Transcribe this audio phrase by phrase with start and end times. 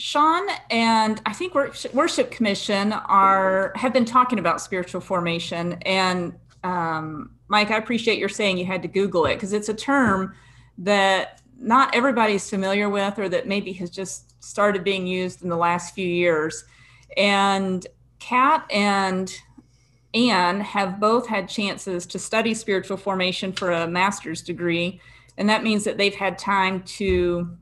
[0.00, 5.74] Sean and I think Worship Commission are have been talking about spiritual formation.
[5.82, 6.32] And
[6.64, 10.34] um, Mike, I appreciate your saying you had to Google it because it's a term
[10.78, 15.56] that not everybody's familiar with, or that maybe has just started being used in the
[15.56, 16.64] last few years.
[17.18, 17.86] And
[18.20, 19.30] Kat and
[20.14, 24.98] Anne have both had chances to study spiritual formation for a master's degree.
[25.36, 27.54] And that means that they've had time to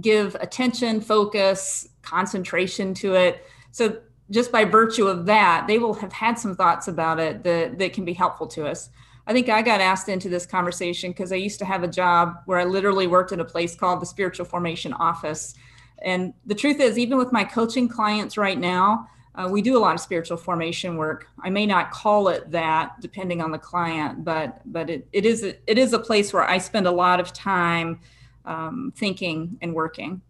[0.00, 3.46] give attention, focus, concentration to it.
[3.70, 3.98] So,
[4.30, 7.92] just by virtue of that, they will have had some thoughts about it that, that
[7.92, 8.88] can be helpful to us.
[9.26, 12.36] I think I got asked into this conversation because I used to have a job
[12.46, 15.54] where I literally worked in a place called the Spiritual Formation Office.
[16.02, 19.80] And the truth is, even with my coaching clients right now, uh, we do a
[19.80, 21.28] lot of spiritual formation work.
[21.42, 25.42] I may not call it that depending on the client, but but it, it is
[25.42, 28.00] a, it is a place where I spend a lot of time
[28.44, 30.22] um, thinking and working.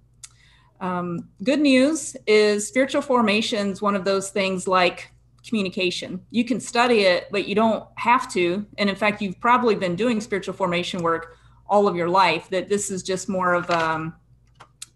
[0.80, 5.10] Um, good news is spiritual formation is one of those things like
[5.46, 6.24] communication.
[6.30, 8.66] You can study it, but you don't have to.
[8.79, 11.37] And in fact, you've probably been doing spiritual formation work
[11.69, 12.49] all of your life.
[12.51, 14.15] That this is just more of um,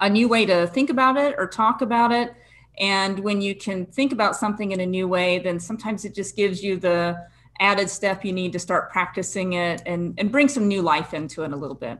[0.00, 2.34] a new way to think about it or talk about it
[2.78, 6.36] and when you can think about something in a new way, then sometimes it just
[6.36, 7.16] gives you the
[7.58, 11.42] added step you need to start practicing it and, and bring some new life into
[11.42, 11.98] it a little bit.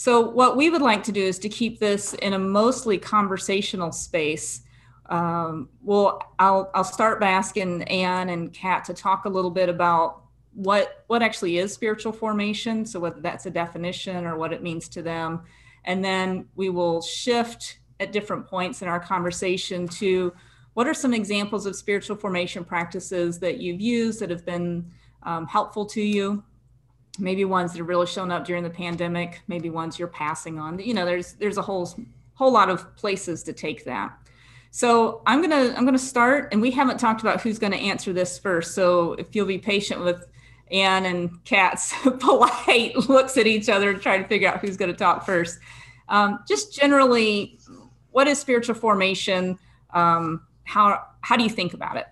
[0.00, 3.92] So, what we would like to do is to keep this in a mostly conversational
[3.92, 4.62] space.
[5.10, 9.68] Um, well, I'll, I'll start by asking Anne and Kat to talk a little bit
[9.68, 10.22] about
[10.54, 12.86] what what actually is spiritual formation.
[12.86, 15.42] So, whether that's a definition or what it means to them,
[15.84, 20.32] and then we will shift at different points in our conversation to
[20.72, 24.90] what are some examples of spiritual formation practices that you've used that have been
[25.24, 26.42] um, helpful to you
[27.20, 30.78] maybe ones that have really shown up during the pandemic maybe ones you're passing on
[30.78, 31.94] you know there's there's a whole
[32.34, 34.12] whole lot of places to take that
[34.70, 38.38] so i'm gonna i'm gonna start and we haven't talked about who's to answer this
[38.38, 40.26] first so if you'll be patient with
[40.70, 44.96] anne and kat's polite looks at each other and try to figure out who's to
[44.96, 45.58] talk first
[46.08, 47.58] um, just generally
[48.10, 49.58] what is spiritual formation?
[49.92, 52.06] Um, how how do you think about it?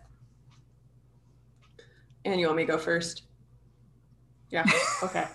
[2.25, 3.23] And you want me to go first?
[4.51, 4.65] Yeah.
[5.03, 5.27] Okay.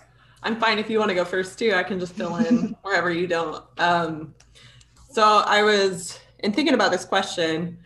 [0.42, 1.72] I'm fine if you want to go first too.
[1.74, 3.64] I can just fill in wherever you don't.
[3.78, 4.34] Um,
[5.10, 7.78] so I was in thinking about this question.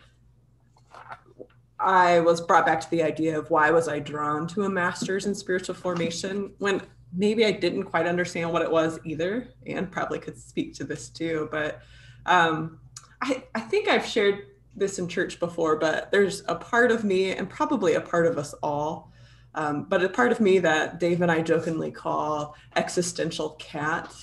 [1.79, 5.27] I was brought back to the idea of why was I drawn to a master's
[5.27, 10.19] in spiritual formation when maybe I didn't quite understand what it was either, and probably
[10.19, 11.49] could speak to this too.
[11.53, 11.83] But
[12.27, 12.81] um,
[13.23, 17.33] I, I think I've shared this in church before, but there's a part of me,
[17.33, 19.13] and probably a part of us all,
[19.59, 24.15] um, but a part of me that Dave and I jokingly call existential cat.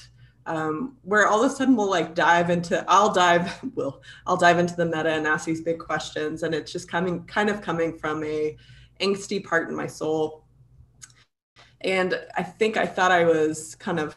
[0.48, 4.60] Um, where all of a sudden we'll like dive into i'll dive will i'll dive
[4.60, 7.98] into the meta and ask these big questions and it's just coming kind of coming
[7.98, 8.56] from a
[9.02, 10.44] angsty part in my soul
[11.82, 14.16] and i think i thought i was kind of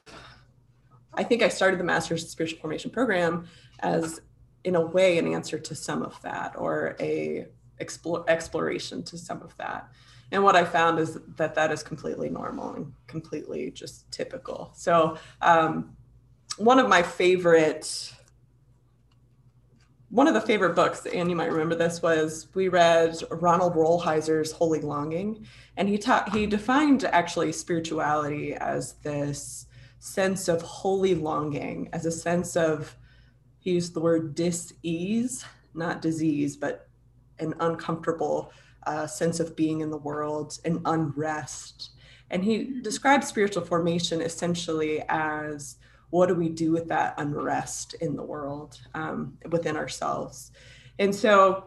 [1.15, 3.47] i think i started the master's spiritual formation program
[3.79, 4.21] as
[4.65, 7.47] in a way an answer to some of that or a
[7.79, 9.91] explore, exploration to some of that
[10.33, 14.71] and what i found is that that is completely normal and completely just typical.
[14.75, 15.97] So um,
[16.59, 18.13] one of my favorite
[20.11, 24.53] one of the favorite books and you might remember this was we read ronald rolheiser's
[24.53, 25.47] holy longing.
[25.77, 29.67] And he taught he defined actually spirituality as this
[29.99, 32.97] sense of holy longing as a sense of
[33.59, 36.89] he used the word dis-ease, not disease, but
[37.39, 38.53] an uncomfortable
[38.87, 41.91] uh, sense of being in the world, an unrest.
[42.31, 45.77] And he describes spiritual formation essentially as
[46.11, 50.53] what do we do with that unrest in the world um, within ourselves?
[50.99, 51.65] And so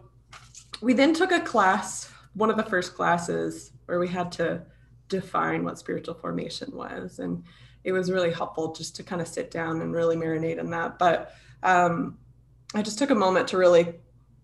[0.81, 4.63] we then took a class, one of the first classes, where we had to
[5.09, 7.19] define what spiritual formation was.
[7.19, 7.43] And
[7.83, 10.97] it was really helpful just to kind of sit down and really marinate in that.
[10.97, 11.33] But
[11.63, 12.17] um,
[12.73, 13.95] I just took a moment to really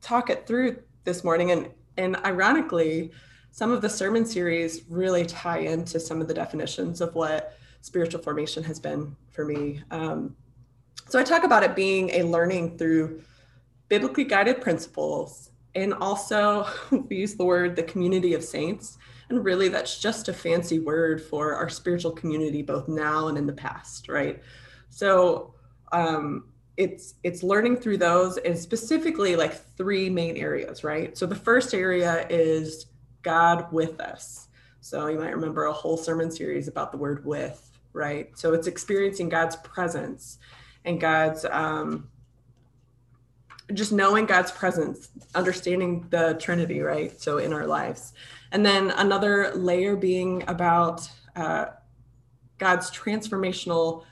[0.01, 1.51] talk it through this morning.
[1.51, 3.11] And, and ironically,
[3.51, 8.21] some of the sermon series really tie into some of the definitions of what spiritual
[8.21, 9.81] formation has been for me.
[9.91, 10.35] Um,
[11.09, 13.21] so I talk about it being a learning through
[13.89, 15.51] biblically guided principles.
[15.75, 18.97] And also, we use the word the community of saints.
[19.29, 23.45] And really, that's just a fancy word for our spiritual community, both now and in
[23.45, 24.41] the past, right?
[24.89, 25.53] So,
[25.91, 26.45] um,
[26.77, 31.73] it's it's learning through those and specifically like three main areas right so the first
[31.73, 32.85] area is
[33.23, 34.47] god with us
[34.79, 38.67] so you might remember a whole sermon series about the word with right so it's
[38.67, 40.37] experiencing god's presence
[40.85, 42.07] and god's um,
[43.73, 47.19] just knowing God's presence, understanding the Trinity, right?
[47.19, 48.13] So in our lives.
[48.51, 51.67] And then another layer being about uh,
[52.57, 54.03] God's transformational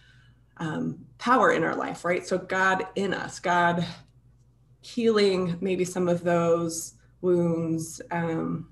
[0.58, 2.26] um, power in our life, right?
[2.26, 3.86] So God in us, God
[4.82, 8.70] healing maybe some of those wounds, um,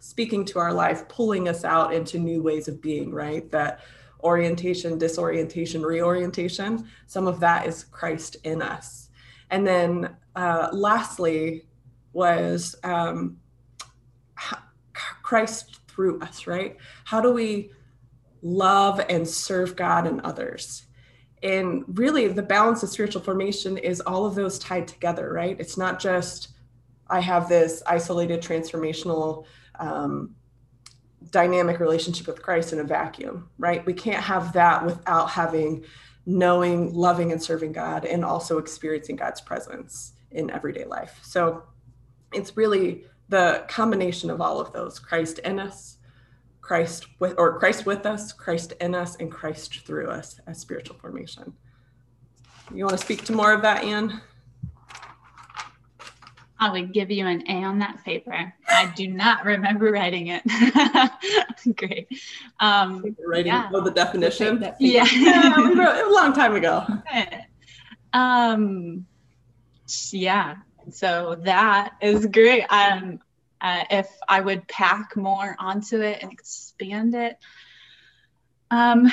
[0.00, 3.50] speaking to our life, pulling us out into new ways of being, right?
[3.50, 3.80] That
[4.22, 9.08] orientation, disorientation, reorientation, some of that is Christ in us.
[9.50, 11.66] And then uh, lastly
[12.12, 13.38] was um,
[15.22, 16.76] Christ through us, right?
[17.04, 17.70] How do we
[18.42, 20.86] love and serve God and others?
[21.42, 25.58] And really, the balance of spiritual formation is all of those tied together, right?
[25.58, 26.48] It's not just
[27.08, 29.44] I have this isolated transformational
[29.78, 30.36] um,
[31.30, 33.84] dynamic relationship with Christ in a vacuum, right?
[33.84, 35.84] We can't have that without having
[36.26, 41.18] knowing, loving, and serving God, and also experiencing God's presence in everyday life.
[41.22, 41.64] So
[42.32, 45.96] it's really the combination of all of those Christ in us,
[46.70, 50.96] Christ with, or Christ with us, Christ in us, and Christ through us as spiritual
[50.98, 51.52] formation.
[52.72, 54.20] You want to speak to more of that, Anne?
[56.60, 58.54] I would give you an A on that paper.
[58.68, 60.44] I do not remember writing it.
[61.76, 62.06] Great.
[62.60, 63.68] Um, writing yeah.
[63.74, 64.62] oh, the definition.
[64.78, 66.86] Yeah, yeah we wrote it a long time ago.
[68.12, 69.06] Um,
[70.10, 70.56] yeah.
[70.90, 72.64] So that is great.
[72.68, 73.20] Um,
[73.60, 77.36] uh, if I would pack more onto it and expand it.
[78.70, 79.12] Um,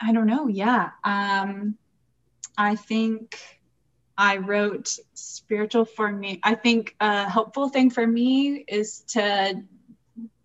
[0.00, 0.48] I don't know.
[0.48, 0.90] Yeah.
[1.04, 1.76] Um,
[2.56, 3.38] I think
[4.16, 6.40] I wrote spiritual for me.
[6.42, 9.62] I think a helpful thing for me is to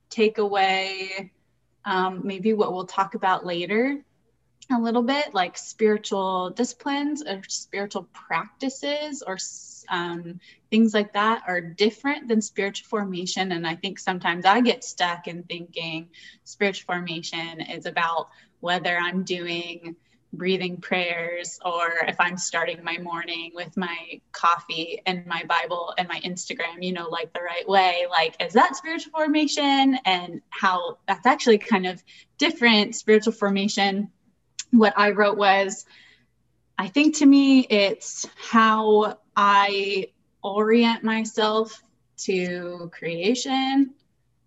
[0.09, 1.31] take away
[1.85, 4.03] um, maybe what we'll talk about later
[4.71, 9.37] a little bit, like spiritual disciplines or spiritual practices or
[9.89, 13.51] um, things like that are different than spiritual formation.
[13.51, 16.09] And I think sometimes I get stuck in thinking
[16.43, 18.29] spiritual formation is about
[18.59, 19.95] whether I'm doing
[20.33, 26.07] breathing prayers or if I'm starting my morning with my coffee and my Bible and
[26.07, 28.05] my Instagram, you know, like the right way.
[28.09, 29.97] Like, is that spiritual formation?
[30.05, 32.03] And how that's actually kind of
[32.37, 34.11] different spiritual formation.
[34.71, 35.85] What I wrote was,
[36.77, 40.07] I think to me, it's how I
[40.43, 41.81] orient myself
[42.17, 43.93] to creation,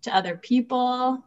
[0.03, 1.23] to other people,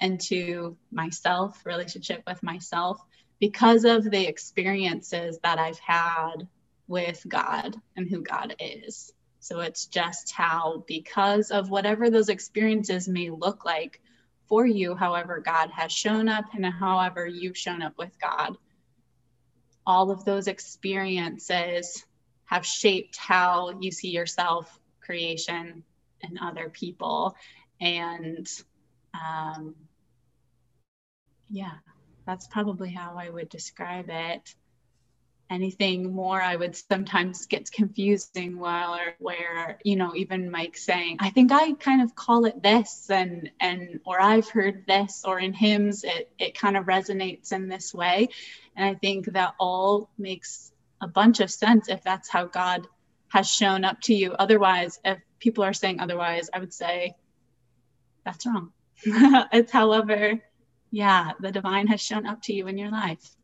[0.00, 3.00] and to myself, relationship with myself,
[3.40, 6.48] because of the experiences that I've had
[6.86, 9.12] with God and who God is.
[9.40, 14.00] So it's just how, because of whatever those experiences may look like
[14.46, 18.56] for you, however God has shown up and however you've shown up with God,
[19.86, 22.04] all of those experiences
[22.46, 25.82] have shaped how you see yourself, creation,
[26.22, 27.36] and other people.
[27.80, 28.46] And
[29.14, 29.74] um,
[31.50, 31.74] yeah,
[32.26, 34.54] that's probably how I would describe it.
[35.54, 41.18] Anything more, I would sometimes get confusing while or where, you know, even Mike saying,
[41.20, 45.38] I think I kind of call it this and and or I've heard this or
[45.38, 48.30] in hymns it it kind of resonates in this way.
[48.74, 52.88] And I think that all makes a bunch of sense if that's how God
[53.28, 54.32] has shown up to you.
[54.32, 57.14] Otherwise, if people are saying otherwise, I would say
[58.24, 58.72] that's wrong.
[59.04, 60.42] it's however,
[60.90, 63.36] yeah, the divine has shown up to you in your life.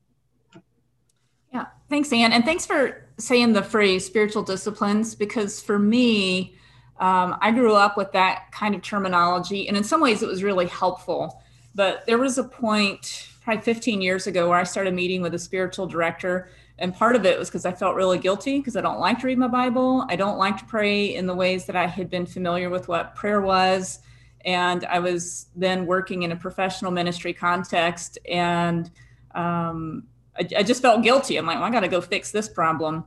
[1.52, 2.33] Yeah, thanks, Anne.
[2.33, 6.54] And thanks for saying the phrase spiritual disciplines because for me,
[6.99, 9.69] um, I grew up with that kind of terminology.
[9.69, 11.42] And in some ways, it was really helpful.
[11.75, 15.38] But there was a point probably 15 years ago where I started meeting with a
[15.38, 18.99] spiritual director and part of it was because I felt really guilty because I don't
[18.99, 20.07] like to read my Bible.
[20.09, 23.14] I don't like to pray in the ways that I had been familiar with what
[23.14, 24.00] prayer was.
[24.47, 28.90] And I was then working in a professional ministry context, and
[29.35, 30.04] um,
[30.41, 31.37] I, I, just felt guilty.
[31.37, 33.05] I'm like, well, I got to go fix this problem.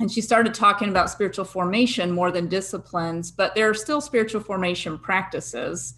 [0.00, 4.40] And she started talking about spiritual formation more than disciplines, but there are still spiritual
[4.40, 5.94] formation practices,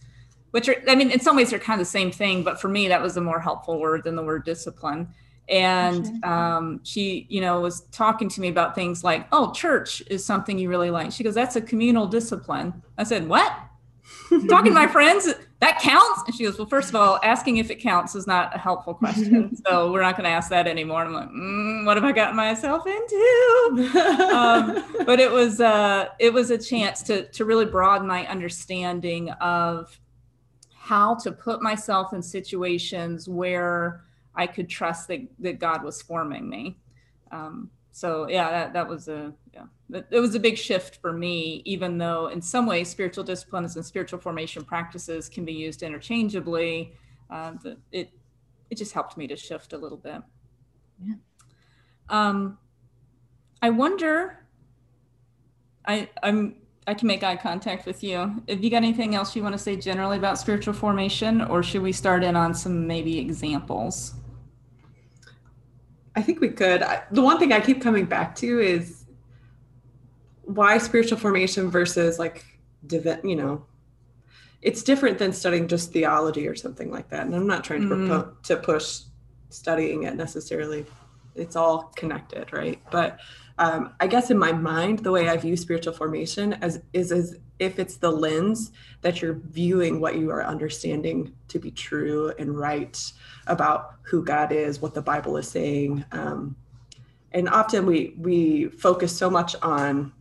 [0.51, 2.43] which are, I mean, in some ways, they're kind of the same thing.
[2.43, 5.09] But for me, that was a more helpful word than the word discipline
[5.49, 10.25] and um, she you know was talking to me about things like oh church is
[10.25, 13.53] something you really like she goes that's a communal discipline i said what
[14.49, 16.23] talking to my friends that counts?
[16.27, 18.95] And she goes well first of all asking if it counts is not a helpful
[18.95, 19.57] question.
[19.67, 21.05] So we're not going to ask that anymore.
[21.05, 23.93] And i'm like mm, what have i gotten myself into?
[24.37, 29.31] Um, but it was uh, it was a chance to to really broaden my understanding
[29.33, 29.99] of
[30.87, 34.05] how to put myself in situations where
[34.37, 36.79] I could trust that, that God was forming me.
[37.33, 39.65] Um, so yeah, that, that was a yeah,
[40.11, 41.63] it was a big shift for me.
[41.65, 46.93] Even though in some ways spiritual disciplines and spiritual formation practices can be used interchangeably,
[47.31, 47.55] uh,
[47.93, 48.11] it
[48.69, 50.21] it just helped me to shift a little bit.
[51.03, 51.15] Yeah.
[52.11, 52.59] Um,
[53.63, 54.45] I wonder.
[55.87, 58.43] I I'm I can make eye contact with you.
[58.47, 61.81] Have you got anything else you want to say generally about spiritual formation, or should
[61.81, 64.13] we start in on some maybe examples?
[66.17, 66.83] I think we could.
[66.83, 69.05] I, the one thing I keep coming back to is
[70.43, 72.45] why spiritual formation versus like,
[72.91, 73.65] you know,
[74.63, 77.27] it's different than studying just theology or something like that.
[77.27, 78.43] And I'm not trying to, mm.
[78.45, 79.01] to push
[79.51, 80.87] studying it necessarily.
[81.35, 82.81] It's all connected, right?
[82.91, 83.21] But
[83.59, 87.37] um, I guess in my mind, the way I view spiritual formation as is as
[87.59, 92.57] if it's the lens that you're viewing what you are understanding to be true and
[92.59, 93.13] right
[93.47, 96.05] about who God is, what the Bible is saying.
[96.13, 96.57] Um,
[97.33, 100.13] and often we we focus so much on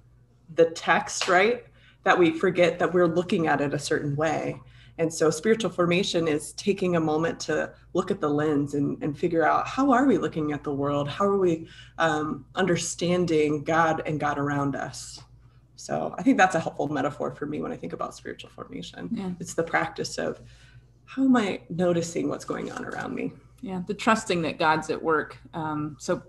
[0.55, 1.65] the text, right,
[2.03, 4.59] that we forget that we're looking at it a certain way.
[4.97, 9.17] And so spiritual formation is taking a moment to look at the lens and, and
[9.17, 11.09] figure out how are we looking at the world?
[11.09, 15.21] How are we um, understanding God and God around us?
[15.75, 19.09] So I think that's a helpful metaphor for me when I think about spiritual formation.
[19.11, 19.31] Yeah.
[19.39, 20.41] It's the practice of
[21.05, 23.33] how am I noticing what's going on around me?
[23.61, 25.37] Yeah, the trusting that God's at work.
[25.53, 26.21] Um, so,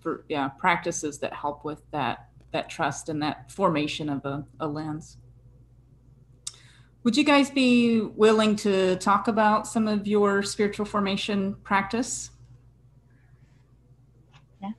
[0.00, 4.66] for yeah, practices that help with that that trust and that formation of a, a
[4.66, 5.18] lens.
[7.02, 12.30] Would you guys be willing to talk about some of your spiritual formation practice?
[14.60, 14.72] Yeah.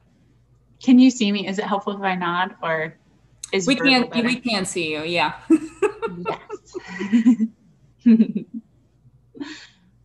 [0.81, 1.47] Can you see me?
[1.47, 2.97] Is it helpful if I nod or
[3.51, 5.03] is we can we can see you?
[5.03, 5.33] Yeah.
[6.17, 6.75] yes.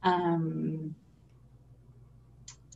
[0.03, 0.95] um,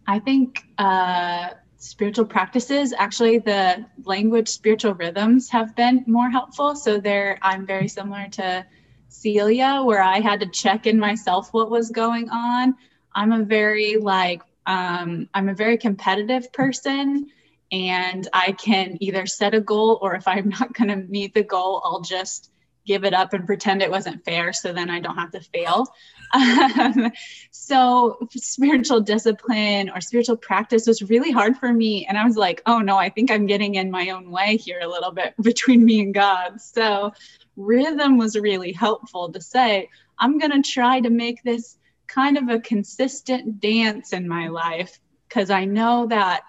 [0.07, 6.77] I think uh, spiritual practices, actually, the language spiritual rhythms have been more helpful.
[6.77, 8.65] So there, I'm very similar to
[9.09, 12.75] Celia, where I had to check in myself what was going on.
[13.15, 17.27] I'm a very like um, I'm a very competitive person
[17.73, 21.43] and I can either set a goal or if I'm not going to meet the
[21.43, 22.51] goal, I'll just
[22.87, 25.89] give it up and pretend it wasn't fair so then I don't have to fail.
[26.33, 27.11] Um,
[27.51, 32.07] so spiritual discipline or spiritual practice was really hard for me.
[32.07, 34.81] And I was like, oh no, I think I'm getting in my own way here
[34.81, 36.61] a little bit between me and God.
[36.61, 37.13] So
[37.57, 42.49] rhythm was really helpful to say, I'm going to try to make this kind of
[42.49, 46.43] a consistent dance in my life because I know that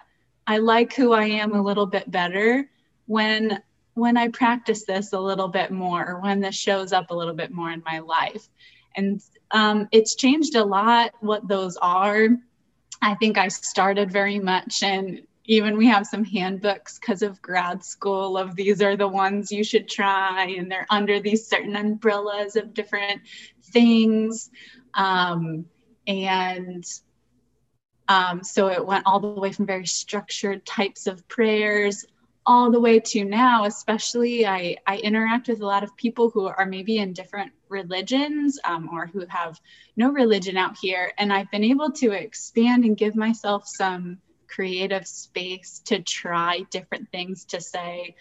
[0.48, 2.68] I like who I am a little bit better
[3.06, 3.62] when
[3.92, 7.34] when I practice this a little bit more or when this shows up a little
[7.34, 8.48] bit more in my life.
[8.96, 12.28] And um, it's changed a lot what those are.
[13.02, 17.84] I think I started very much, and even we have some handbooks because of grad
[17.84, 22.56] school of these are the ones you should try, and they're under these certain umbrellas
[22.56, 23.20] of different
[23.64, 24.48] things.
[24.94, 25.66] Um,
[26.06, 26.84] and
[28.08, 32.04] um, so it went all the way from very structured types of prayers
[32.48, 36.46] all the way to now, especially I, I interact with a lot of people who
[36.46, 39.60] are maybe in different religions um, or who have
[39.98, 41.12] no religion out here.
[41.18, 44.16] And I've been able to expand and give myself some
[44.48, 48.16] creative space to try different things to say,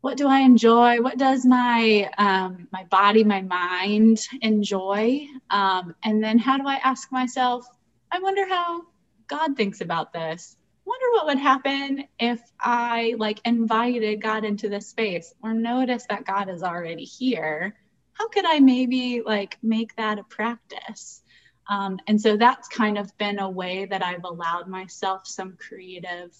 [0.00, 1.02] what do I enjoy?
[1.02, 5.26] What does my um, my body, my mind enjoy?
[5.50, 7.66] Um, and then how do I ask myself?
[8.10, 8.84] I wonder how
[9.28, 14.88] God thinks about this wonder what would happen if I like invited God into this
[14.88, 17.74] space or notice that God is already here.
[18.12, 21.22] How could I maybe like make that a practice?
[21.68, 26.36] Um, and so that's kind of been a way that I've allowed myself some creative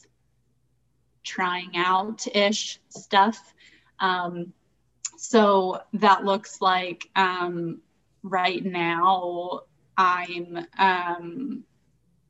[1.22, 3.54] trying out ish stuff.
[3.98, 4.52] Um,
[5.16, 7.80] so that looks like um,
[8.22, 9.60] right now
[9.96, 11.64] I'm um,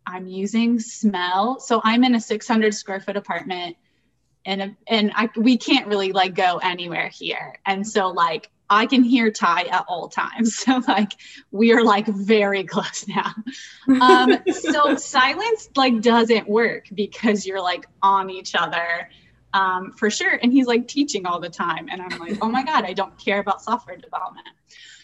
[0.06, 1.60] I'm using smell.
[1.60, 3.76] So I'm in a 600 square foot apartment
[4.46, 7.58] and, and I, we can't really like go anywhere here.
[7.64, 10.56] And so like, I can hear Ty at all times.
[10.64, 11.12] So like
[11.50, 13.34] we are like very close now.
[14.00, 19.10] Um, so silence like doesn't work because you're like on each other
[19.52, 20.38] um, for sure.
[20.42, 21.88] And he's like teaching all the time.
[21.90, 24.48] And I'm like, oh my God, I don't care about software development.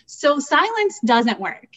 [0.06, 1.68] So silence doesn't work.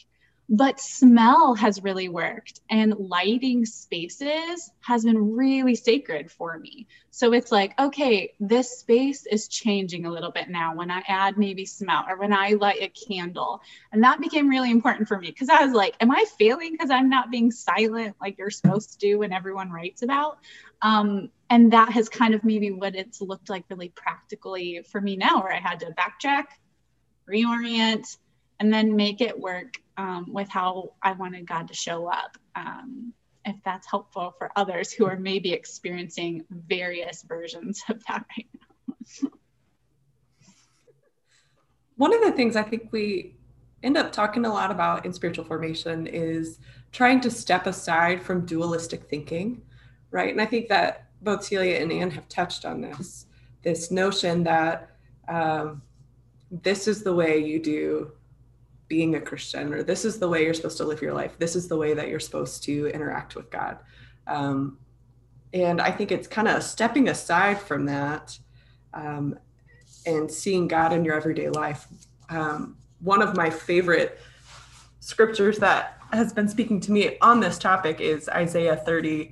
[0.49, 6.87] But smell has really worked, and lighting spaces has been really sacred for me.
[7.11, 11.37] So it's like, okay, this space is changing a little bit now when I add
[11.37, 13.61] maybe smell or when I light a candle.
[13.93, 16.91] And that became really important for me because I was like, am I failing because
[16.91, 20.39] I'm not being silent like you're supposed to when everyone writes about?
[20.81, 25.15] Um, and that has kind of maybe what it's looked like really practically for me
[25.15, 26.45] now, where I had to backtrack,
[27.29, 28.17] reorient,
[28.59, 32.37] and then make it work um, with how I wanted God to show up.
[32.55, 33.13] Um,
[33.45, 39.29] if that's helpful for others who are maybe experiencing various versions of that right now.
[41.95, 43.35] One of the things I think we
[43.83, 46.59] end up talking a lot about in spiritual formation is
[46.91, 49.61] trying to step aside from dualistic thinking,
[50.09, 50.31] right?
[50.31, 53.25] And I think that both Celia and Anne have touched on this
[53.61, 54.97] this notion that
[55.29, 55.81] um,
[56.51, 58.11] this is the way you do
[58.93, 61.35] being a Christian, or this is the way you're supposed to live your life.
[61.39, 63.79] This is the way that you're supposed to interact with God.
[64.27, 64.77] Um,
[65.51, 68.37] and I think it's kind of stepping aside from that
[68.93, 69.39] um,
[70.05, 71.87] and seeing God in your everyday life.
[72.29, 74.19] Um, one of my favorite
[74.99, 79.31] scriptures that has been speaking to me on this topic is Isaiah 30,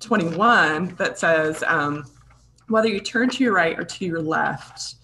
[0.00, 2.06] 21, that says, um,
[2.66, 4.96] Whether you turn to your right or to your left,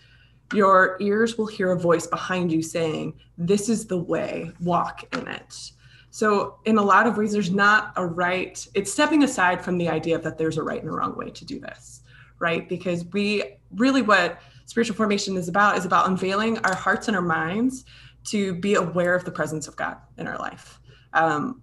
[0.52, 5.26] your ears will hear a voice behind you saying, This is the way, walk in
[5.28, 5.73] it.
[6.11, 9.88] So, in a lot of ways, there's not a right, it's stepping aside from the
[9.88, 12.02] idea that there's a right and a wrong way to do this,
[12.38, 12.68] right?
[12.68, 13.44] Because we
[13.76, 17.85] really, what spiritual formation is about is about unveiling our hearts and our minds
[18.25, 20.80] to be aware of the presence of God in our life.
[21.12, 21.62] Um,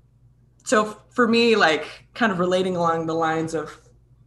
[0.63, 3.75] so for me, like kind of relating along the lines of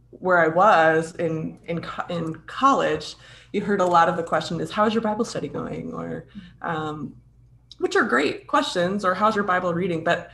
[0.09, 3.15] where I was in in in college,
[3.53, 6.25] you heard a lot of the question is how's your Bible study going, or
[6.61, 7.15] um,
[7.77, 10.31] which are great questions, or how's your Bible reading, but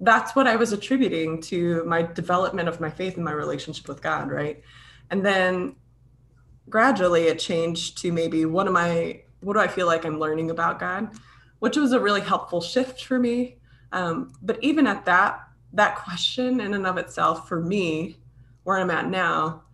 [0.00, 4.02] that's what I was attributing to my development of my faith and my relationship with
[4.02, 4.62] God, right?
[5.10, 5.76] And then
[6.68, 10.50] gradually it changed to maybe what am I what do I feel like I'm learning
[10.50, 11.10] about God,
[11.58, 13.58] which was a really helpful shift for me.
[13.92, 15.40] Um, but even at that,
[15.74, 18.16] that question in and of itself for me,
[18.62, 19.64] where I'm at now,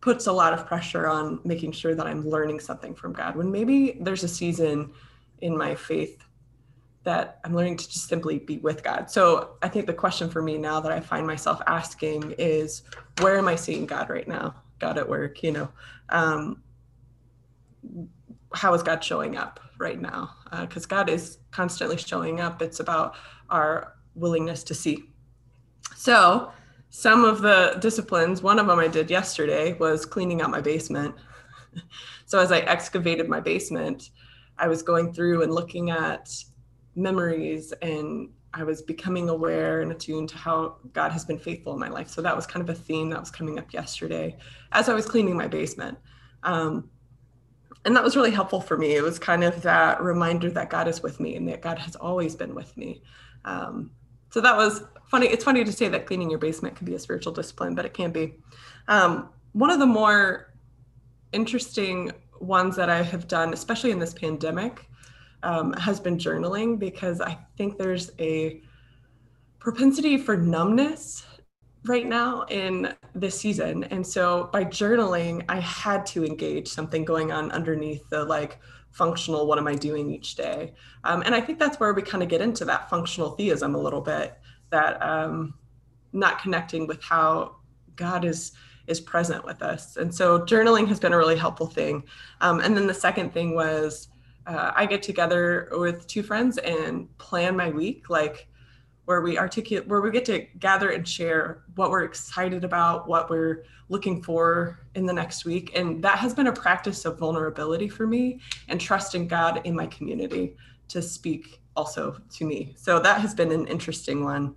[0.00, 3.36] puts a lot of pressure on making sure that I'm learning something from God.
[3.36, 4.92] When maybe there's a season
[5.40, 6.24] in my faith
[7.02, 9.10] that I'm learning to just simply be with God.
[9.10, 12.82] So I think the question for me now that I find myself asking is,
[13.20, 14.54] where am I seeing God right now?
[14.78, 15.68] God at work, you know.
[16.08, 16.62] Um,
[18.52, 20.30] how is God showing up right now?
[20.60, 22.60] Because uh, God is constantly showing up.
[22.60, 23.16] It's about
[23.48, 25.04] our willingness to see.
[25.96, 26.52] So,
[26.90, 31.14] some of the disciplines, one of them I did yesterday was cleaning out my basement.
[32.26, 34.10] so, as I excavated my basement,
[34.58, 36.30] I was going through and looking at
[36.94, 41.78] memories and I was becoming aware and attuned to how God has been faithful in
[41.78, 42.08] my life.
[42.08, 44.36] So that was kind of a theme that was coming up yesterday
[44.72, 45.98] as I was cleaning my basement.
[46.42, 46.90] Um,
[47.84, 48.96] and that was really helpful for me.
[48.96, 51.96] It was kind of that reminder that God is with me and that God has
[51.96, 53.02] always been with me.
[53.44, 53.92] Um,
[54.30, 55.26] so that was funny.
[55.26, 57.94] It's funny to say that cleaning your basement can be a spiritual discipline, but it
[57.94, 58.34] can be.
[58.88, 60.52] Um, one of the more
[61.32, 64.86] interesting ones that I have done, especially in this pandemic,
[65.42, 68.62] um, has been journaling because I think there's a
[69.58, 71.24] propensity for numbness
[71.84, 73.84] right now in this season.
[73.84, 78.58] And so by journaling, I had to engage something going on underneath the like
[78.90, 80.74] functional, what am I doing each day?
[81.04, 83.78] Um, and I think that's where we kind of get into that functional theism a
[83.78, 84.38] little bit,
[84.70, 85.54] that um,
[86.12, 87.56] not connecting with how
[87.96, 88.52] God is
[88.86, 89.96] is present with us.
[89.96, 92.02] And so journaling has been a really helpful thing.
[92.40, 94.08] Um, and then the second thing was
[94.46, 98.48] uh, I get together with two friends and plan my week, like
[99.10, 103.28] where we articulate, where we get to gather and share what we're excited about, what
[103.28, 105.72] we're looking for in the next week.
[105.74, 109.88] And that has been a practice of vulnerability for me and trusting God in my
[109.88, 110.54] community
[110.90, 112.72] to speak also to me.
[112.76, 114.54] So that has been an interesting one.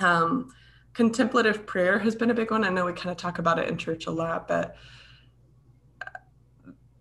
[0.00, 0.52] Um,
[0.92, 2.64] contemplative prayer has been a big one.
[2.64, 4.74] I know we kind of talk about it in church a lot, but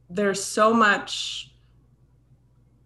[0.08, 1.52] there's so much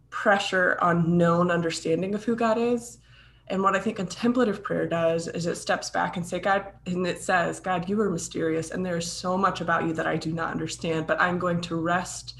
[0.10, 3.00] pressure on known understanding of who God is.
[3.48, 7.06] And what I think contemplative prayer does is it steps back and say, God, and
[7.06, 10.32] it says, God, you are mysterious, and there's so much about you that I do
[10.32, 12.36] not understand, but I'm going to rest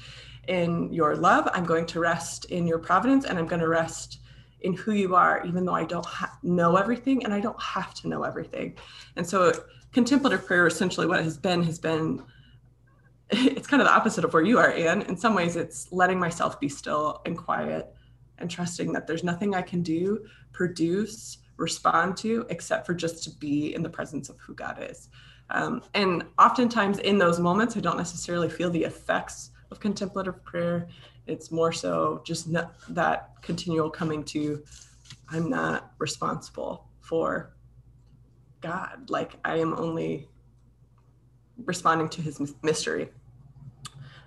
[0.48, 1.48] in your love.
[1.52, 4.20] I'm going to rest in your providence, and I'm going to rest
[4.62, 7.92] in who you are, even though I don't ha- know everything, and I don't have
[7.94, 8.76] to know everything.
[9.16, 9.52] And so,
[9.92, 12.22] contemplative prayer, essentially, what it has been, has been
[13.30, 15.02] it's kind of the opposite of where you are, Anne.
[15.02, 17.93] In some ways, it's letting myself be still and quiet
[18.38, 23.30] and trusting that there's nothing I can do, produce, respond to, except for just to
[23.30, 25.08] be in the presence of who God is.
[25.50, 30.88] Um, and oftentimes in those moments, I don't necessarily feel the effects of contemplative prayer.
[31.26, 34.62] It's more so just that continual coming to,
[35.30, 37.54] I'm not responsible for
[38.60, 39.10] God.
[39.10, 40.28] Like I am only
[41.64, 43.10] responding to his mystery.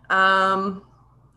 [0.09, 0.83] Um,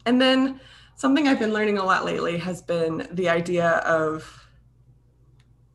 [0.07, 0.61] and then
[1.01, 4.47] something I've been learning a lot lately has been the idea of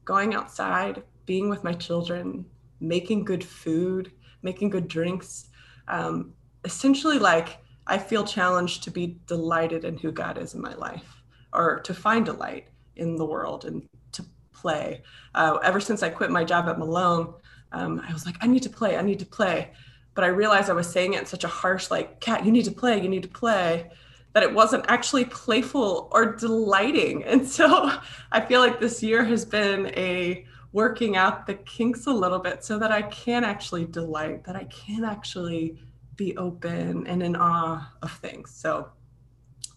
[0.06, 2.46] going outside, being with my children,
[2.80, 4.12] making good food,
[4.44, 5.48] making good drinks.
[5.88, 7.58] Um, essentially, like
[7.88, 11.94] I feel challenged to be delighted in who God is in my life or to
[11.96, 15.02] find delight in the world and to play.
[15.34, 17.34] Uh, ever since I quit my job at Malone,
[17.72, 19.72] um, I was like, I need to play, I need to play.
[20.14, 22.66] But I realized I was saying it in such a harsh, like, Cat, you need
[22.66, 23.90] to play, you need to play,
[24.36, 27.24] that it wasn't actually playful or delighting.
[27.24, 27.90] And so
[28.34, 32.62] I feel like this year has been a working out the kinks a little bit
[32.62, 35.78] so that I can actually delight, that I can actually
[36.18, 38.52] be open and in awe of things.
[38.52, 38.90] So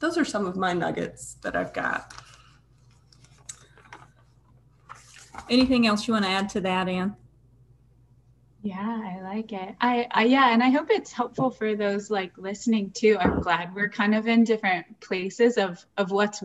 [0.01, 2.13] those are some of my nuggets that I've got.
[5.49, 7.15] Anything else you want to add to that, Anne?
[8.63, 9.77] Yeah, I like it.
[9.81, 13.17] I, I yeah, and I hope it's helpful for those like listening too.
[13.21, 16.43] I'm glad we're kind of in different places of of what's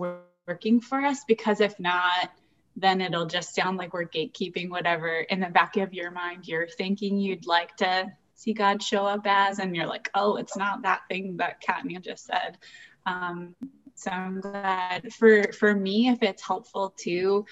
[0.47, 2.31] working for us because if not,
[2.75, 6.67] then it'll just sound like we're gatekeeping whatever in the back of your mind you're
[6.67, 10.83] thinking you'd like to see God show up as, and you're like, oh, it's not
[10.83, 12.57] that thing that Katnia just said.
[13.05, 13.55] Um,
[13.95, 17.45] so I'm glad for for me if it's helpful too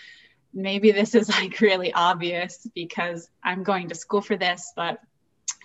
[0.54, 5.00] maybe this is like really obvious because I'm going to school for this, but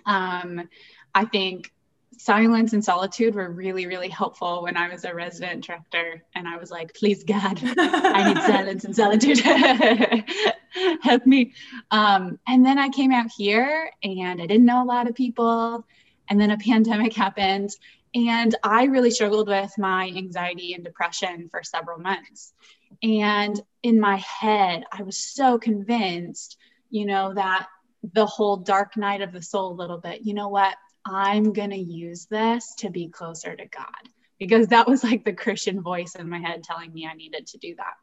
[0.06, 0.68] um,
[1.14, 1.72] I think
[2.18, 6.22] silence and solitude were really, really helpful when I was a resident director.
[6.34, 9.38] And I was like, please, God, I need silence and solitude.
[11.02, 11.52] Help me.
[11.90, 15.84] Um, and then I came out here and I didn't know a lot of people.
[16.28, 17.70] And then a pandemic happened.
[18.14, 22.54] And I really struggled with my anxiety and depression for several months.
[23.02, 26.56] And in my head, I was so convinced,
[26.90, 27.66] you know, that
[28.14, 30.74] the whole dark night of the soul, a little bit, you know what?
[31.04, 35.32] I'm going to use this to be closer to God because that was like the
[35.32, 37.94] Christian voice in my head telling me I needed to do that.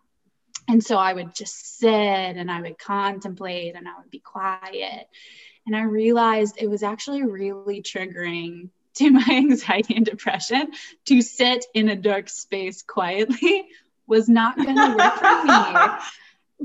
[0.68, 5.08] And so I would just sit and I would contemplate and I would be quiet.
[5.66, 10.72] And I realized it was actually really triggering to my anxiety and depression
[11.06, 13.68] to sit in a dark space quietly
[14.08, 15.94] was not going to work for me.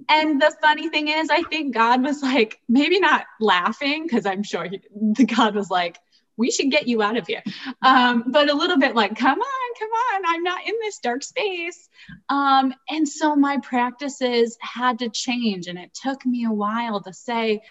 [0.09, 4.45] And the funny thing is, I think God was like, maybe not laughing, because I'm
[4.45, 5.99] sure he, the God was like,
[6.37, 7.43] we should get you out of here.
[7.83, 11.25] Um, but a little bit like, come on, come on, I'm not in this dark
[11.25, 11.89] space.
[12.29, 15.67] Um, and so my practices had to change.
[15.67, 17.63] And it took me a while to say,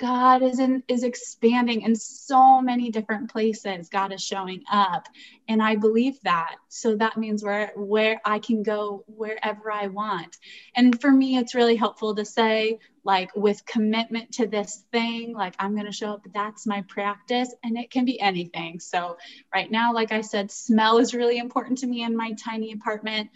[0.00, 3.90] God is in is expanding in so many different places.
[3.90, 5.06] God is showing up.
[5.46, 6.56] And I believe that.
[6.68, 10.38] So that means where where I can go wherever I want.
[10.74, 15.54] And for me, it's really helpful to say, like with commitment to this thing, like
[15.58, 17.54] I'm gonna show up, that's my practice.
[17.62, 18.80] And it can be anything.
[18.80, 19.18] So
[19.54, 23.28] right now, like I said, smell is really important to me in my tiny apartment.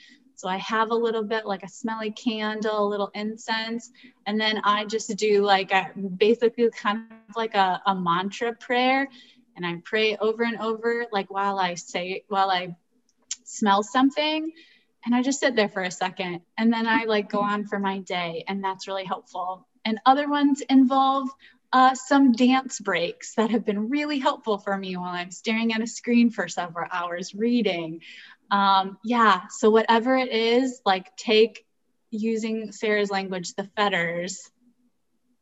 [0.45, 3.91] So I have a little bit like a smelly candle, a little incense,
[4.27, 9.09] and then I just do like a basically kind of like a, a mantra prayer.
[9.57, 12.77] And I pray over and over, like while I say, while I
[13.45, 14.53] smell something.
[15.07, 17.79] And I just sit there for a second and then I like go on for
[17.79, 18.45] my day.
[18.47, 19.67] And that's really helpful.
[19.87, 21.31] And other ones involve
[21.73, 25.81] uh, some dance breaks that have been really helpful for me while I'm staring at
[25.81, 28.03] a screen for several hours reading
[28.51, 31.67] um, yeah so whatever it is like take
[32.11, 34.51] using sarah's language the fetters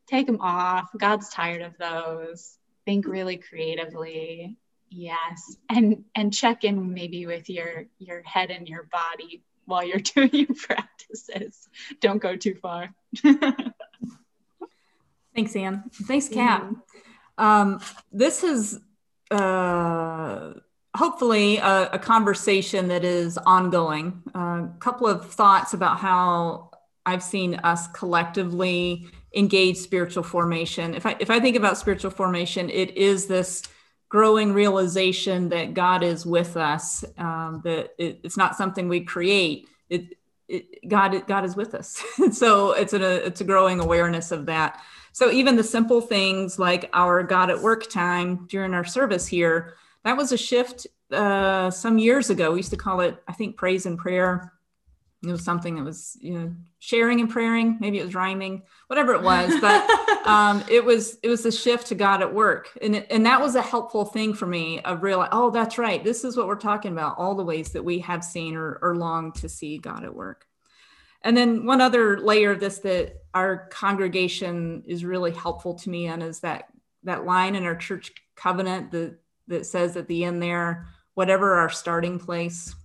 [0.07, 0.89] take them off.
[0.97, 2.57] God's tired of those.
[2.85, 4.57] Think really creatively.
[4.89, 5.55] Yes.
[5.69, 10.29] And and check in maybe with your your head and your body while you're doing
[10.33, 11.67] your practices.
[11.99, 12.93] Don't go too far.
[15.35, 15.83] Thanks anne.
[16.03, 16.61] Thanks kat.
[16.61, 17.43] Mm-hmm.
[17.43, 17.79] um,
[18.11, 18.79] this is
[19.31, 20.53] uh,
[20.95, 24.21] hopefully a, a, conversation that is ongoing.
[24.35, 26.69] A uh, couple of thoughts about how
[27.05, 30.93] I've seen us collectively engage spiritual formation.
[30.93, 33.63] If I if I think about spiritual formation, it is this
[34.09, 37.03] growing realization that God is with us.
[37.17, 39.67] Um, that it, it's not something we create.
[39.89, 42.03] It, it God God is with us.
[42.31, 44.79] so it's a it's a growing awareness of that.
[45.11, 49.75] So even the simple things like our God at work time during our service here
[50.03, 52.51] that was a shift uh, some years ago.
[52.51, 54.53] We used to call it, I think, praise and prayer.
[55.23, 57.77] It was something that was, you know, sharing and praying.
[57.79, 59.53] Maybe it was rhyming, whatever it was.
[59.61, 59.89] But
[60.27, 63.39] um, it was it was the shift to God at work, and it, and that
[63.39, 65.25] was a helpful thing for me of real.
[65.31, 66.03] Oh, that's right.
[66.03, 67.17] This is what we're talking about.
[67.17, 70.45] All the ways that we have seen or, or long to see God at work.
[71.21, 76.07] And then one other layer of this that our congregation is really helpful to me
[76.07, 76.65] and is that
[77.03, 81.69] that line in our church covenant that that says at the end there, whatever our
[81.69, 82.75] starting place.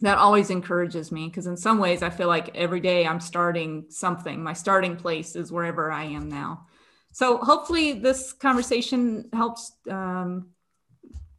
[0.00, 3.84] That always encourages me because in some ways I feel like every day I'm starting
[3.88, 4.42] something.
[4.42, 6.66] My starting place is wherever I am now.
[7.12, 10.48] So hopefully this conversation helps um,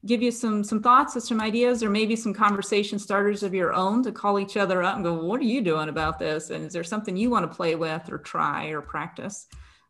[0.06, 3.74] give you some some thoughts or some ideas or maybe some conversation starters of your
[3.74, 6.66] own to call each other up and go what are you doing about this and
[6.66, 9.48] is there something you want to play with or try or practice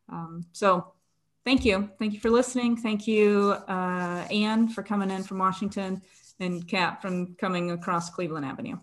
[0.09, 0.92] um, so
[1.45, 1.89] thank you.
[1.99, 2.77] Thank you for listening.
[2.77, 6.01] Thank you uh, anne for coming in from washington
[6.39, 8.77] and kat from coming across cleveland avenue.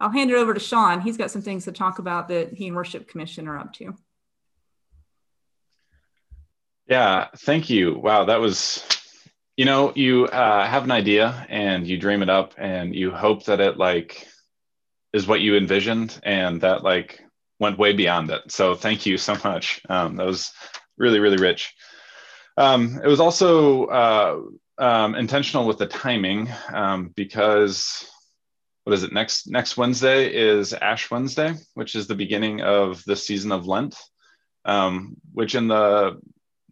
[0.00, 1.00] I'll hand it over to sean.
[1.00, 3.94] He's got some things to talk about that he and worship commission are up to.
[6.86, 7.98] Yeah thank you.
[7.98, 8.84] Wow that was
[9.56, 13.44] you know you uh, have an idea and you dream it up and you hope
[13.46, 14.28] that it like
[15.12, 17.20] is what you envisioned and that like
[17.58, 18.52] went way beyond it.
[18.52, 19.80] So thank you so much.
[19.88, 20.52] Um, that was
[20.98, 21.74] really really rich.
[22.56, 24.40] Um, it was also uh,
[24.78, 28.04] um, intentional with the timing um, because
[28.84, 29.12] what is it?
[29.12, 33.96] Next next wednesday is ash wednesday which is the beginning of the season of lent
[34.64, 36.20] um, which in the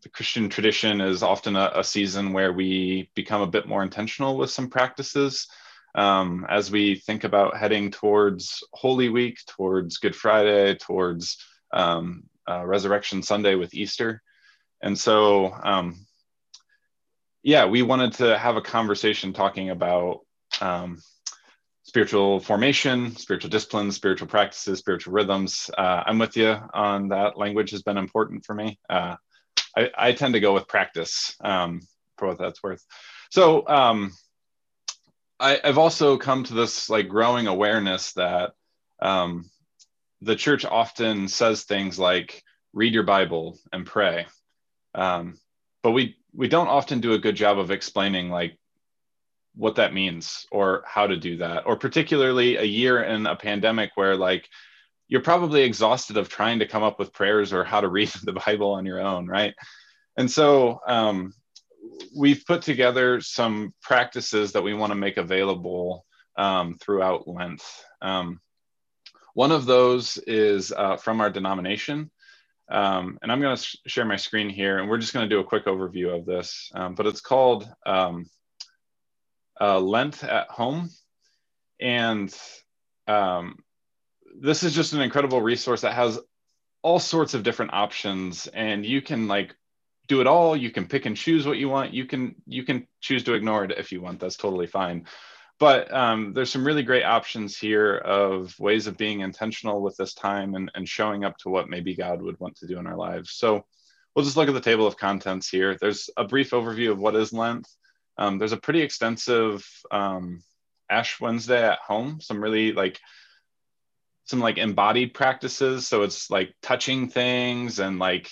[0.02, 4.36] the Christian tradition is often a, a, season where we become a bit more intentional
[4.36, 5.48] with some practices
[5.96, 11.38] um, as we think about heading towards Holy Week, towards Good Friday, towards
[11.72, 14.22] um, uh, Resurrection Sunday with Easter.
[14.82, 16.06] And so, um,
[17.42, 20.20] yeah, we wanted to have a conversation talking about
[20.60, 21.00] um,
[21.84, 25.70] spiritual formation, spiritual disciplines, spiritual practices, spiritual rhythms.
[25.76, 27.38] Uh, I'm with you on that.
[27.38, 28.78] Language has been important for me.
[28.90, 29.16] Uh,
[29.76, 31.80] I, I tend to go with practice um,
[32.18, 32.84] for what that's worth.
[33.30, 34.12] So um,
[35.38, 38.52] I, have also come to this like growing awareness that
[39.00, 39.48] um,
[40.22, 44.26] the church often says things like read your Bible and pray,
[44.94, 45.38] um,
[45.82, 48.58] but we we don't often do a good job of explaining like
[49.54, 53.90] what that means or how to do that, or particularly a year in a pandemic
[53.94, 54.48] where like
[55.08, 58.32] you're probably exhausted of trying to come up with prayers or how to read the
[58.32, 59.54] Bible on your own, right?
[60.16, 61.32] And so um,
[62.16, 66.04] we've put together some practices that we want to make available
[66.36, 67.62] um, throughout Lent.
[68.02, 68.40] Um,
[69.36, 72.10] one of those is uh, from our denomination.
[72.70, 75.34] Um, and I'm going to sh- share my screen here, and we're just going to
[75.34, 76.70] do a quick overview of this.
[76.74, 78.30] Um, but it's called um,
[79.60, 80.88] uh, Lent at Home.
[81.78, 82.34] And
[83.06, 83.58] um,
[84.40, 86.18] this is just an incredible resource that has
[86.80, 89.54] all sorts of different options and you can like
[90.08, 92.86] do it all you can pick and choose what you want you can you can
[93.00, 95.04] choose to ignore it if you want that's totally fine
[95.58, 100.14] but um, there's some really great options here of ways of being intentional with this
[100.14, 102.96] time and, and showing up to what maybe god would want to do in our
[102.96, 103.32] lives.
[103.32, 103.64] So
[104.14, 105.76] we'll just look at the table of contents here.
[105.80, 107.66] There's a brief overview of what is lent.
[108.18, 110.42] Um, there's a pretty extensive um,
[110.88, 113.00] ash wednesday at home some really like
[114.26, 115.86] some like embodied practices.
[115.86, 118.28] So it's like touching things and like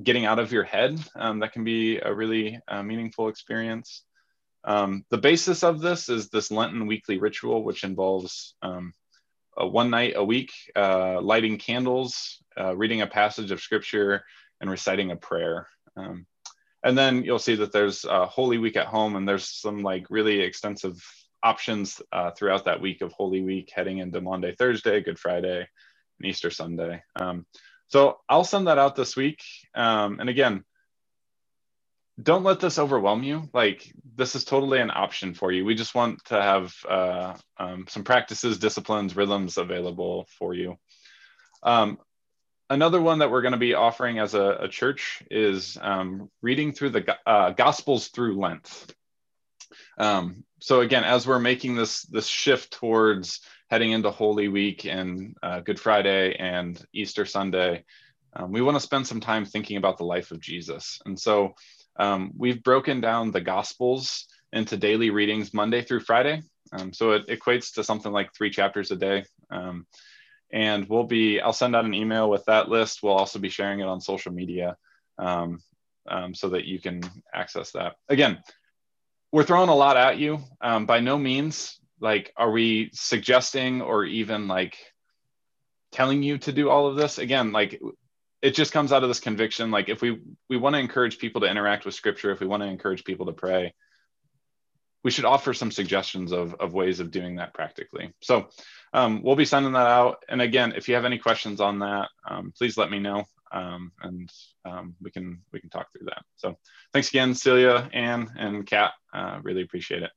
[0.00, 4.04] getting out of your head um, that can be a really uh, meaningful experience
[4.64, 8.92] um, the basis of this is this lenten weekly ritual which involves um,
[9.56, 14.24] one night a week uh, lighting candles uh, reading a passage of scripture
[14.60, 16.26] and reciting a prayer um,
[16.84, 20.06] and then you'll see that there's a holy week at home and there's some like
[20.10, 21.00] really extensive
[21.42, 26.28] options uh, throughout that week of Holy Week, heading into Monday, Thursday, Good Friday, and
[26.28, 27.02] Easter Sunday.
[27.16, 27.46] Um,
[27.88, 29.42] so I'll send that out this week.
[29.74, 30.64] Um, and again,
[32.20, 33.48] don't let this overwhelm you.
[33.52, 35.64] Like this is totally an option for you.
[35.64, 40.76] We just want to have uh, um, some practices, disciplines, rhythms available for you.
[41.62, 41.98] Um,
[42.68, 46.72] another one that we're going to be offering as a, a church is um, reading
[46.72, 48.94] through the uh, Gospels through Lent.
[49.96, 55.34] Um, so again, as we're making this this shift towards heading into Holy Week and
[55.42, 57.84] uh, Good Friday and Easter Sunday,
[58.34, 61.00] um, we want to spend some time thinking about the life of Jesus.
[61.06, 61.54] And so
[61.96, 66.42] um, we've broken down the Gospels into daily readings Monday through Friday.
[66.72, 69.24] Um, so it equates to something like three chapters a day.
[69.50, 69.86] Um,
[70.52, 73.02] and we'll be, I'll send out an email with that list.
[73.02, 74.76] We'll also be sharing it on social media
[75.18, 75.60] um,
[76.08, 77.02] um, so that you can
[77.32, 77.96] access that.
[78.08, 78.42] Again,
[79.30, 80.40] we're throwing a lot at you.
[80.60, 84.76] Um, by no means, like, are we suggesting or even like
[85.90, 87.18] telling you to do all of this?
[87.18, 87.80] Again, like,
[88.42, 89.70] it just comes out of this conviction.
[89.70, 92.62] Like, if we we want to encourage people to interact with Scripture, if we want
[92.62, 93.72] to encourage people to pray,
[95.04, 98.12] we should offer some suggestions of of ways of doing that practically.
[98.20, 98.48] So.
[98.94, 100.22] Um, we'll be sending that out.
[100.28, 103.24] And again, if you have any questions on that, um, please let me know.
[103.52, 104.30] um, and
[104.64, 106.22] um, we can we can talk through that.
[106.36, 106.56] So
[106.92, 108.92] thanks again, Celia, Anne, and Kat.
[109.12, 110.10] Uh, really appreciate it.